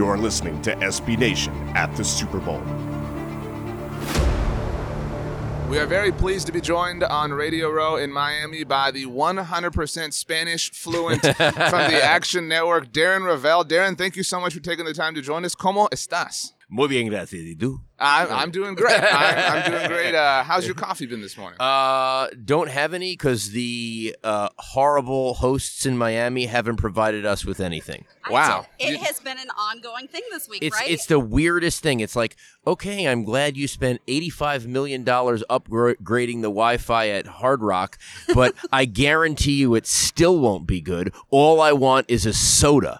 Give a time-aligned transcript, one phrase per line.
[0.00, 2.62] You're listening to SB Nation at the Super Bowl.
[5.68, 10.14] We are very pleased to be joined on Radio Row in Miami by the 100%
[10.14, 13.62] Spanish fluent from the Action Network, Darren Rovell.
[13.62, 15.54] Darren, thank you so much for taking the time to join us.
[15.54, 16.52] ¿Cómo estás?
[16.70, 17.42] Muy bien, gracias.
[17.42, 17.82] ¿Y tú?
[18.00, 18.98] I'm, I'm doing great.
[19.00, 20.14] I'm, I'm doing great.
[20.14, 21.60] Uh, how's your coffee been this morning?
[21.60, 27.60] Uh, don't have any because the uh, horrible hosts in Miami haven't provided us with
[27.60, 28.04] anything.
[28.24, 28.66] I Wow.
[28.78, 30.90] It You- has been an ongoing thing this week, It's right?
[30.90, 32.00] it's the weirdest thing.
[32.00, 37.62] It's like, okay, I'm glad you spent eighty-five million dollars upgrading the Wi-Fi at Hard
[37.62, 37.98] Rock,
[38.34, 41.12] but I guarantee you it still won't be good.
[41.30, 42.98] All I want is a soda.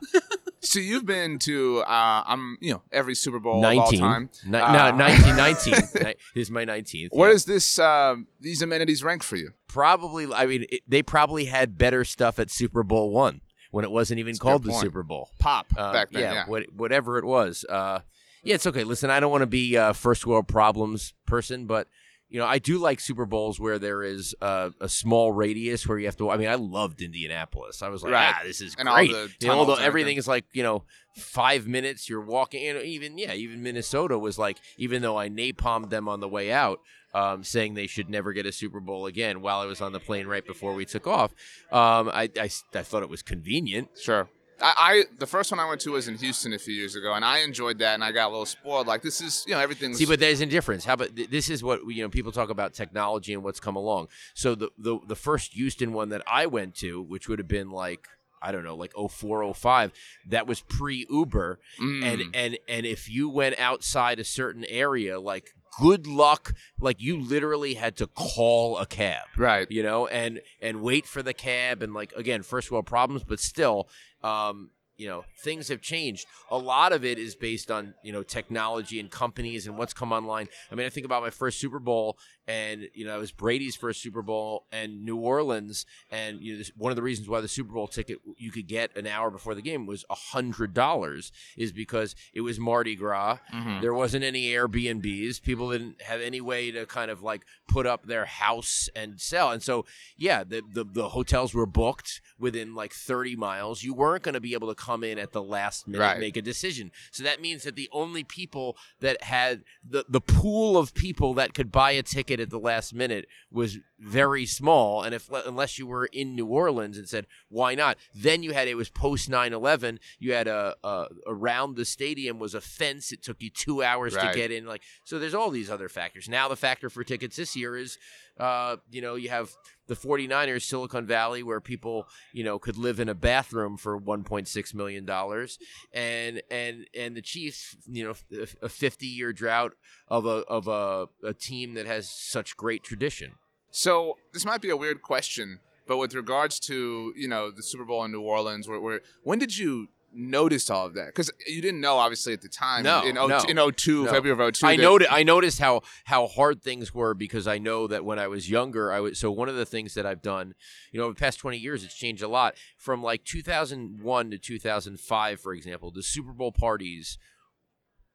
[0.63, 4.31] So you've been to, uh, I'm, you know, every Super Bowl of all time.
[4.47, 5.75] Ni- Uh, no, nineteen, nineteen.
[5.95, 7.13] Ni- this is my nineteenth.
[7.13, 9.51] Where does this, um, these amenities rank for you?
[9.69, 13.91] probably i mean it, they probably had better stuff at super bowl one when it
[13.93, 16.45] wasn't even a called the super bowl Pop Uh, back then, yeah.
[16.49, 18.01] what, whatever it was uh,
[18.43, 21.87] yeah it's okay listen i don't want to be a first world problems person but
[22.31, 25.99] you know i do like super bowls where there is uh, a small radius where
[25.99, 28.35] you have to i mean i loved indianapolis i was like Right.
[28.37, 30.17] ah this is And all great the you know, although everything everything.
[30.19, 30.85] is like you know
[31.17, 35.29] five minutes you're walking you know, even yeah even minnesota was like even though i
[35.29, 36.81] napalmed them on the way out
[37.13, 39.99] um, saying they should never get a Super Bowl again while I was on the
[39.99, 41.33] plane right before we took off.
[41.73, 43.89] Um, I, I, I thought it was convenient.
[44.01, 44.29] Sure.
[44.63, 47.15] I, I the first one I went to was in Houston a few years ago,
[47.15, 48.87] and I enjoyed that, and I got a little spoiled.
[48.87, 49.95] Like this is, you know, everything.
[49.95, 50.85] See, but there's a difference.
[50.85, 52.09] How about this is what you know?
[52.09, 54.09] People talk about technology and what's come along.
[54.35, 57.71] So the the, the first Houston one that I went to, which would have been
[57.71, 58.07] like
[58.43, 59.93] I don't know, like 04, 05,
[60.31, 62.03] that was pre Uber, Mm.
[62.05, 67.21] and and and if you went outside a certain area, like good luck, like you
[67.21, 69.25] literally had to call a cab.
[69.37, 69.71] right.
[69.71, 73.41] you know, and and wait for the cab and like again, first world problems, but
[73.41, 73.89] still,
[74.23, 76.27] um, you know, things have changed.
[76.51, 80.13] A lot of it is based on you know technology and companies and what's come
[80.13, 80.49] online.
[80.71, 83.77] I mean, I think about my first Super Bowl, and you know, it was Brady's
[83.77, 87.41] first Super Bowl and New Orleans, and you know, this, one of the reasons why
[87.41, 90.75] the Super Bowl ticket you could get an hour before the game was a hundred
[90.75, 93.39] dollars is because it was Mardi Gras.
[93.55, 93.81] Mhm.
[93.81, 95.41] There wasn't any Airbnbs.
[95.43, 99.51] People didn't have any way to kind of like put up their house and sell.
[99.51, 99.87] And so,
[100.17, 103.83] yeah, the the, the hotels were booked within like 30 miles.
[103.83, 106.11] You weren't going to be able to come in at the last minute Right.
[106.13, 106.91] and make a decision.
[107.11, 111.55] So that means that the only people that had the the pool of people that
[111.55, 115.87] could buy a ticket at the last minute was very small and if unless you
[115.87, 117.99] were in New Orleans and said why not?
[118.15, 122.55] Then you had it was post 9/11 you had a, a around the stadium was
[122.55, 124.33] a fence it took you 2 hours Right.
[124.33, 126.29] to get in like so there's all these other factors.
[126.29, 127.99] Now the factor for tickets this year is
[128.39, 129.51] uh you know you have
[129.87, 134.75] the 49ers Silicon Valley where people you know could live in a bathroom for 1.6
[134.75, 135.59] million dollars
[135.93, 138.15] and and and the Chiefs you know
[138.63, 139.73] a 50 year drought
[140.09, 143.33] of a of a, a team that has such great tradition
[143.71, 147.85] So this might be a weird question, but with regards to you know the Super
[147.85, 151.07] Bowl in New Orleans, where, where when did you notice all of that?
[151.07, 152.83] Because you didn't know obviously at the time.
[152.83, 153.41] No, in, oh, no.
[153.49, 154.11] in 02, No.
[154.11, 154.67] February of 02.
[154.67, 158.19] I that- noted I noticed how how hard things were because I know that when
[158.19, 160.55] I was younger, I was so one of the things that I've done,
[160.93, 162.55] you know, over the past twenty years, it's changed a lot.
[162.77, 167.19] From like two thousand one to two thousand five, for example, the Super Bowl parties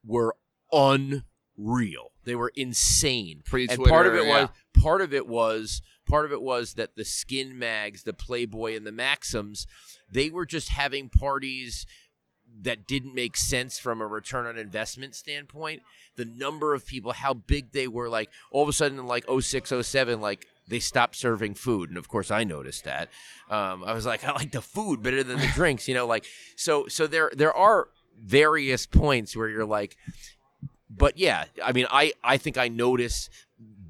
[0.04, 0.36] were
[0.72, 2.12] unreal.
[2.26, 3.42] They were insane.
[3.46, 4.42] Pre-Twitter, and part of it yeah.
[4.42, 4.50] was
[4.86, 8.86] part of it was part of it was that the skin mags, the Playboy and
[8.86, 9.66] the Maxims,
[10.12, 11.88] they were just having parties
[12.62, 15.82] that didn't make sense from a return on investment standpoint.
[16.18, 19.74] The number of people, how big they were, like all of a sudden like 06,
[19.82, 21.90] 07, like they stopped serving food.
[21.90, 23.10] And of course I noticed that.
[23.50, 26.26] Um, I was like, I like the food better than the drinks, you know, like
[26.56, 27.88] so so there there are
[28.24, 29.98] various points where you're like
[30.88, 33.32] but yeah, I mean I I think I notice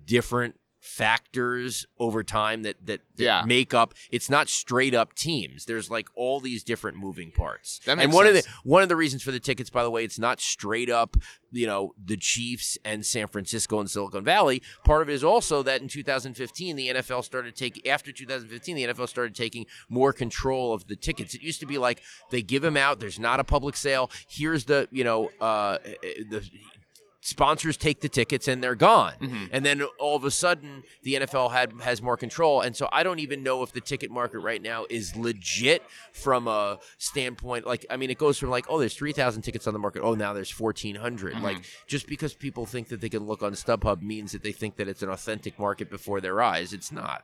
[0.06, 3.44] different factors over time that that, that Yeah.
[3.46, 5.66] make up it's not straight up teams.
[5.66, 7.80] There's like all these different moving parts.
[7.86, 10.04] That and one of the one of the reasons for the tickets by the way
[10.04, 11.18] it's not straight up
[11.52, 14.62] you know the chiefs and san francisco and silicon valley.
[14.84, 18.84] Part of it is also that in 2015 the nfl started taking after 2015 the
[18.86, 21.34] nfl started taking more control of the tickets.
[21.34, 22.02] It used to be like
[22.32, 24.10] they give them out there's not a public sale.
[24.28, 25.78] Here's the you know uh
[26.30, 26.44] the
[27.26, 29.14] sponsors take the tickets and they're gone.
[29.20, 29.46] Mm-hmm.
[29.52, 32.62] And then all of a sudden the NFL had has more control.
[32.62, 35.82] And so I don't even know if the ticket market right now is legit
[36.14, 39.74] from a standpoint like I mean it goes from like oh there's 3000 tickets on
[39.74, 40.04] the market.
[40.04, 41.34] Oh now there's 1400.
[41.34, 41.44] Mm-hmm.
[41.44, 44.76] Like just because people think that they can look on StubHub means that they think
[44.76, 46.74] that it's an authentic market before their eyes.
[46.74, 47.24] It's not.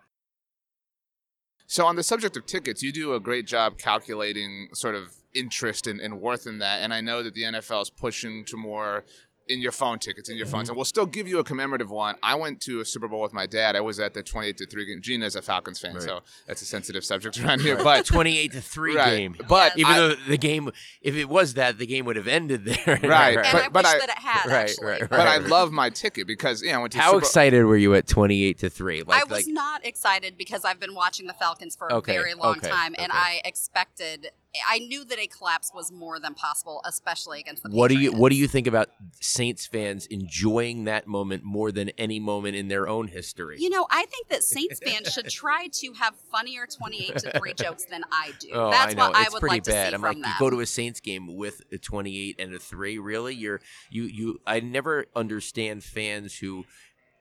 [1.67, 5.87] So on the subject of tickets, you do a great job calculating sort of interest
[5.87, 6.81] and, and worth in that.
[6.81, 9.05] And I know that the NFL is pushing to more
[9.51, 10.71] in your phone tickets in your phones, Mm-hmm.
[10.71, 12.15] and we'll still give you a commemorative one.
[12.23, 13.75] I went to a Super Bowl with my dad.
[13.75, 15.01] I was at the twenty-eight to three game.
[15.01, 16.03] Gina's a Falcons fan, Right.
[16.03, 17.75] so that's a sensitive subject around here.
[17.83, 19.17] But Twenty-eight to three Right.
[19.17, 19.35] game.
[19.47, 20.71] But even I- though the game,
[21.01, 22.99] if it was that, the game would have ended there.
[23.03, 23.37] Right.
[23.37, 24.85] And But- I but wish I- that it had Right, actually.
[24.87, 27.11] right, but I love my ticket because yeah, I went to Super Bowl.
[27.13, 29.03] How Super excited were you at twenty-eight to three?
[29.03, 32.19] Like, I was like not excited because I've been watching the Falcons for Okay, a
[32.19, 33.11] very long okay, time, and.
[33.11, 34.31] I expected.
[34.67, 37.69] I knew that a collapse was more than possible, especially against the.
[37.69, 38.89] what do you what do you think about
[39.19, 43.57] Saints fans enjoying that moment more than any moment in their own history?
[43.59, 47.53] You know, I think that Saints fans should try to have funnier twenty-eight to three
[47.55, 48.49] jokes than I do.
[48.53, 49.07] Oh, That's I know.
[49.07, 49.93] what I it's would pretty like bad.
[49.93, 50.25] I'm like, them.
[50.25, 52.97] you go to a Saints game with a 28 and a three.
[52.97, 54.41] Really, you're you you.
[54.45, 56.65] I never understand fans who.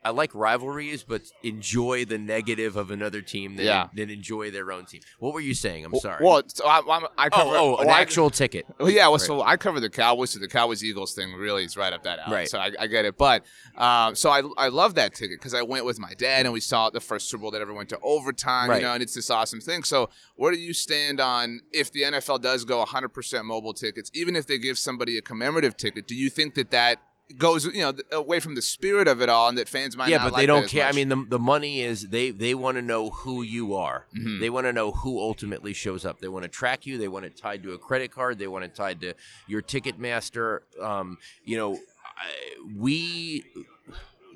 [0.03, 3.89] I like rivalries, but enjoy the negative of another team than, Yeah.
[3.95, 5.03] than enjoy their own team.
[5.19, 5.85] What were you saying?
[5.85, 6.25] I'm sorry.
[6.25, 7.51] Well, so I, I'm, I cover.
[7.55, 8.65] oh, oh, an well, I- actual ticket.
[8.79, 11.77] Well, yeah, well, so I cover the Cowboys, so the Cowboys Eagles thing really is
[11.77, 12.35] right up that alley.
[12.35, 12.49] Right.
[12.49, 13.45] So I, I get it, but
[13.77, 16.61] um, so I I love that ticket because I went with my dad and we
[16.61, 18.71] saw the first Super Bowl that ever went to overtime.
[18.71, 18.77] Right.
[18.81, 19.83] You know, and it's this awesome thing.
[19.83, 24.35] So where do you stand on if the NFL does go 100% mobile tickets, even
[24.35, 26.07] if they give somebody a commemorative ticket?
[26.09, 27.03] Do you think that that
[27.39, 30.23] goes you know away from the spirit of it all, and that fans might yeah,
[30.23, 30.87] but like they don't care.
[30.87, 34.07] I mean, the the money is they they want to know who you are.
[34.17, 34.41] Mhm.
[34.41, 36.21] They want to know who ultimately shows up.
[36.21, 36.99] They want to track you.
[36.99, 38.39] They want it tied to a credit card.
[38.39, 39.15] They want it tied to
[39.47, 40.61] your Ticketmaster.
[40.81, 42.29] Um, you know, I,
[42.77, 43.45] we.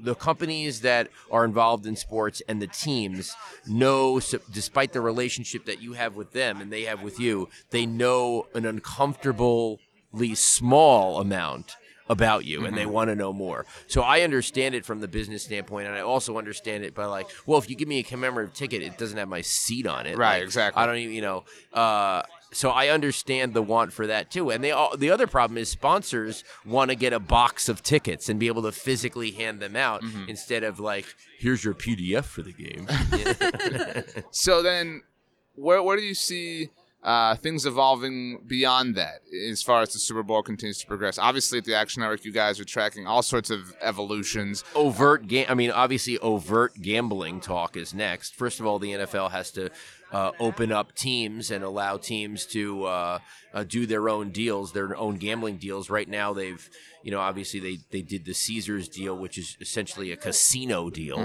[0.03, 3.33] The companies that are involved in sports and the teams
[3.65, 7.49] know, so, despite the relationship that you have with them and they have with you,
[7.71, 11.77] they know an uncomfortably small amount
[12.09, 13.65] about you and they want to know more.
[13.87, 17.29] So I understand it from the business standpoint and I also understand it by like,
[17.47, 20.17] well, if you give me a commemorative ticket, it doesn't have my seat on it.
[20.19, 20.83] Right, Like, exactly.
[20.83, 22.23] I don't even, you know, uh
[22.53, 24.51] so I understand the want for that too.
[24.51, 28.29] And they all, the other problem is sponsors want to get a box of tickets
[28.29, 30.29] and be able to physically hand them out Mm-hmm.
[30.29, 31.05] instead of like,
[31.41, 32.87] here's your PDF for the game.
[34.31, 35.03] So then,
[35.55, 36.71] where where do you see
[37.05, 39.21] uh, things evolving beyond that
[39.51, 41.19] as far as the Super Bowl continues to progress?
[41.19, 44.65] Obviously, at the Action Network, you guys are tracking all sorts of evolutions.
[44.75, 45.47] overt game.
[45.49, 48.35] I mean, obviously, overt gambling talk is next.
[48.35, 49.71] First of all, the NFL has to
[50.13, 53.19] uh, open up teams and allow teams to uh,
[53.53, 55.91] uh, do their own deals, their own gambling deals.
[55.91, 56.69] Right now, they've,
[57.03, 61.19] you know, obviously they they did the Caesars deal, which is essentially a casino deal.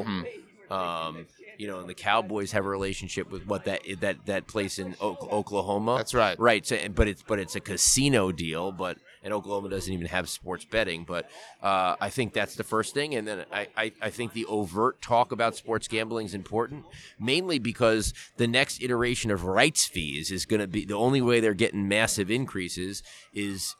[0.69, 1.25] Um,
[1.59, 4.95] you know, and the Cowboys have a relationship with what that that that place in
[5.01, 5.97] Oklahoma.
[5.97, 6.39] That's right.
[6.39, 6.65] Right.
[6.65, 10.63] So, but it's but it's a casino deal, but and Oklahoma doesn't even have sports
[10.63, 11.03] betting.
[11.03, 11.29] But
[11.61, 15.01] uh, I think that's the first thing, and then I, I I think the overt
[15.01, 16.85] talk about sports gambling is important,
[17.19, 21.41] mainly because the next iteration of rights fees is going to be the only way
[21.41, 23.03] they're getting massive increases
[23.33, 23.75] is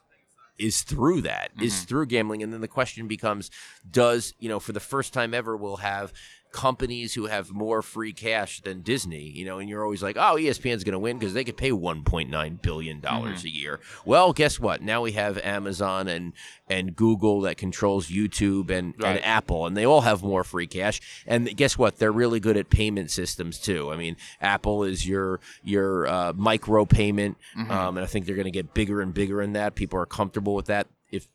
[0.58, 3.50] is through that is through gambling and then the question becomes
[3.90, 6.12] does you know for the first time ever we'll have
[6.52, 10.36] companies who have more free cash than Disney, you know, and you're always like, oh,
[10.36, 13.80] ESPN's going to win because they could pay 1.9 billion dollars a year.
[14.04, 14.82] Well, guess what?
[14.82, 16.32] Now we have Amazon and
[16.68, 19.16] and Google that controls YouTube and, Right.
[19.16, 21.00] and Apple, and they all have more free cash.
[21.26, 21.98] And guess what?
[21.98, 23.90] They're really good at payment systems too.
[23.92, 28.44] I mean, Apple is your your uh, micro payment, um, and I think they're going
[28.44, 29.74] to get bigger and bigger in that.
[29.74, 30.86] People are comfortable with that.
[31.10, 31.26] If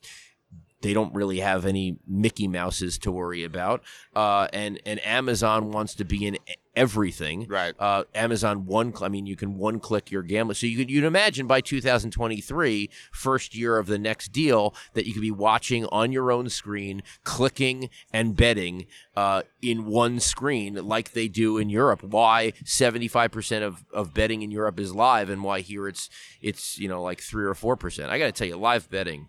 [0.82, 3.82] they don't really have any Mickey Mouses to worry about.
[4.14, 6.38] Uh, and and Amazon wants to be in
[6.74, 7.46] everything.
[7.48, 7.74] Right.
[7.78, 8.92] Uh, Amazon one.
[9.00, 10.54] I mean, you can one click your gambling.
[10.54, 15.14] So you could you'd imagine by 2023, first year of the next deal, that you
[15.14, 21.12] could be watching on your own screen, clicking and betting uh, in one screen, like
[21.12, 22.02] they do in Europe.
[22.02, 26.10] Why 75 percent of of betting in Europe is live, and why here it's
[26.42, 28.10] it's you know like three or four percent.
[28.10, 29.28] I got to tell you, live betting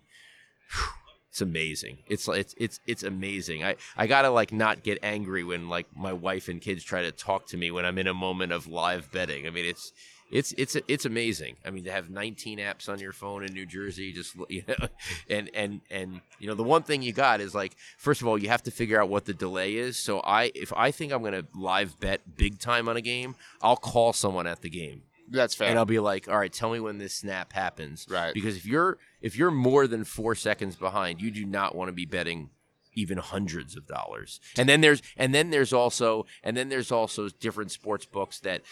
[1.38, 1.98] it's amazing.
[2.08, 3.62] It's it's it's it's amazing.
[3.62, 7.12] I I gotta like not get angry when like my wife and kids try to
[7.12, 9.46] talk to me when I'm in a moment of live betting.
[9.46, 9.92] I mean, it's
[10.32, 11.54] it's it's it's amazing.
[11.64, 14.88] I mean, to have 19 apps on your phone in New Jersey, just you know,
[15.30, 18.36] and and and you know, the one thing you got is like, first of all,
[18.36, 19.96] you have to figure out what the delay is.
[19.96, 23.76] So I, if I think I'm gonna live bet big time on a game, I'll
[23.76, 25.68] call someone at the game That's fair.
[25.68, 28.34] and I'll be like, "All right, tell me when this snap happens." Right.
[28.34, 31.92] Because if you're if you're more than four seconds behind, you do not want to
[31.92, 32.50] be betting
[32.94, 34.40] even hundreds of dollars.
[34.56, 38.62] And then there's and then there's also and then there's also different sports books that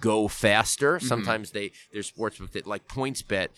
[0.00, 0.96] go faster.
[0.96, 1.06] Mm-hmm.
[1.06, 3.48] Sometimes they there's sports book that like PointsBet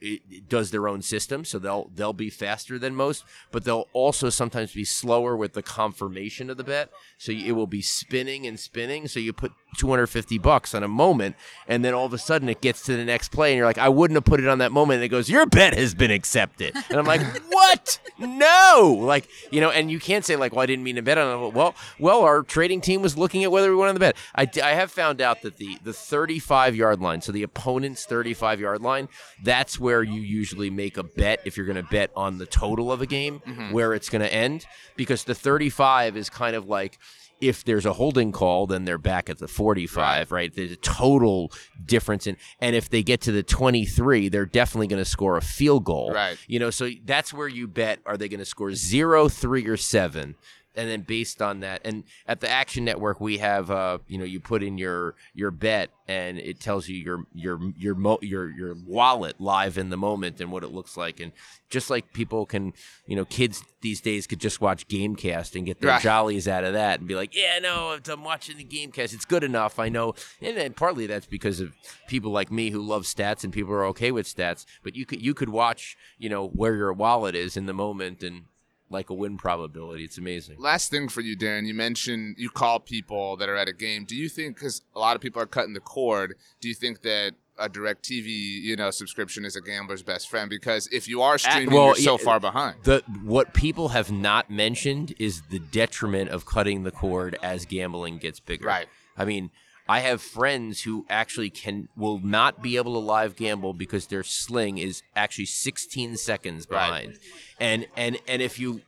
[0.00, 4.30] it, does their own system, so they'll they'll be faster than most, but they'll also
[4.30, 6.90] sometimes be slower with the confirmation of the bet.
[7.18, 9.08] So it will be spinning and spinning.
[9.08, 11.36] So you put 250 bucks on a moment
[11.66, 13.78] and then all of a sudden it gets to the next play and you're like
[13.78, 16.10] I wouldn't have put it on that moment and it goes your bet has been
[16.10, 18.96] accepted and I'm like what no!
[18.98, 21.44] Like you know and you can't say like well I didn't mean to bet on
[21.44, 21.52] it.
[21.52, 24.16] Well well our trading team was looking at whether we went on the bet.
[24.34, 28.60] I, I have found out that the the 35 yard line so the opponent's 35
[28.60, 29.08] yard line
[29.42, 32.90] that's where you usually make a bet if you're going to bet on the total
[32.90, 33.72] of a game mm-hmm.
[33.72, 36.98] where it's going to end because the 35 is kind of like
[37.40, 40.54] if there's a holding call, then they're back at the 45, right?
[40.54, 41.52] There's a total
[41.84, 45.42] difference in, and if they get to the 23, they're definitely going to score a
[45.42, 46.36] field goal, Right.
[46.46, 49.76] You know, so that's where you bet: are they going to score zero, three, or
[49.76, 50.34] seven?
[50.78, 54.24] And then based on that, and at the Action Network, we have, uh, you know,
[54.24, 58.48] you put in your your bet, and it tells you your your your mo- your
[58.48, 61.32] your wallet live in the moment and what it looks like, and
[61.68, 62.72] just like people can,
[63.06, 66.02] you know, kids these days could just watch GameCast and get their Right.
[66.02, 69.12] jollies out of that and be like, yeah, no, I'm watching the GameCast.
[69.14, 69.78] It's good enough.
[69.78, 70.14] I know.
[70.40, 71.74] And then partly that's because of
[72.08, 74.64] people like me who love stats and people are okay with stats.
[74.82, 78.22] But you could you could watch, you know, where your wallet is in the moment
[78.22, 78.44] and
[78.90, 80.04] like a win probability.
[80.04, 80.56] It's amazing.
[80.58, 81.66] Last thing for you, Darren.
[81.66, 84.04] You mentioned you call people that are at a game.
[84.04, 86.36] Do you think because a lot of people are cutting the cord?
[86.60, 90.48] Do you think that a DirecTV, you know, subscription is a gambler's best friend?
[90.48, 92.76] Because if you are streaming, well, you're so yeah, far behind.
[92.84, 98.18] The what people have not mentioned is the detriment of cutting the cord as gambling
[98.18, 98.66] gets bigger.
[98.66, 98.86] Right.
[99.16, 99.50] I mean,
[99.88, 104.22] I have friends who actually can will not be able to live gamble because their
[104.22, 107.06] sling is actually 16 seconds Right.
[107.06, 107.18] behind.
[107.58, 108.82] And and and if you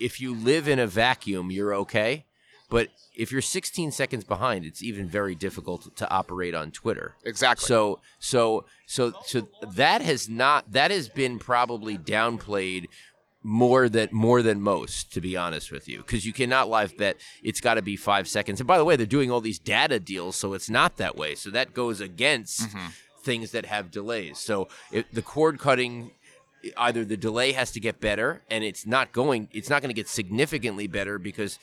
[0.00, 2.24] if you live in a vacuum, you're okay.
[2.70, 7.14] But if you're 16 seconds behind, it's even very difficult to operate on Twitter.
[7.24, 7.66] Exactly.
[7.66, 12.86] So so so so that has not that has been probably downplayed
[13.44, 15.98] more than more than most to be honest with you.
[15.98, 18.58] Because you cannot live bet it's got to be five seconds.
[18.58, 21.34] And by the way they're doing all these data deals so it's not that way.
[21.34, 22.86] So that goes against mm-hmm.
[23.22, 24.38] things that have delays.
[24.38, 26.12] So if the cord cutting
[26.78, 29.94] either the delay has to get better and it's not going it's not going to
[29.94, 31.58] get significantly better because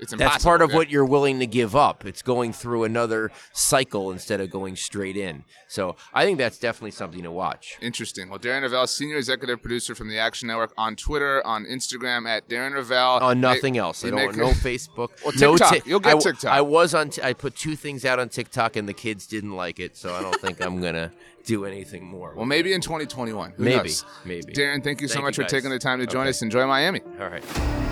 [0.00, 2.04] it's that's part of what you're willing to give up.
[2.06, 5.44] It's going through another cycle instead of going straight in.
[5.68, 7.76] So I think that's definitely something to watch.
[7.80, 8.28] Interesting.
[8.30, 12.48] Well, Darren Rovell, senior executive producer from the Action Network, on Twitter, on Instagram at
[12.48, 13.20] Darren Rovell.
[13.20, 14.04] On nothing else.
[14.04, 15.10] I don't no Facebook.
[15.24, 15.86] Well, no TikTok.
[15.86, 16.52] You'll get I TikTok.
[16.52, 17.10] I was on.
[17.10, 20.14] T- I put two things out on TikTok, and the kids didn't like it, so
[20.14, 21.12] I don't think I'm gonna
[21.44, 22.34] do anything more.
[22.36, 23.52] Well, maybe in 2021.
[23.56, 24.04] Who maybe, knows?
[24.24, 24.52] maybe.
[24.52, 26.30] Darren, thank you so Thank much you, for taking the time to join Okay.
[26.30, 26.42] us.
[26.42, 27.00] Enjoy Miami.
[27.20, 27.89] All right.